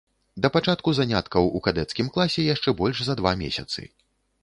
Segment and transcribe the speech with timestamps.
[0.45, 3.81] Да пачатку заняткаў ў кадэцкім класе яшчэ больш за два месяцы.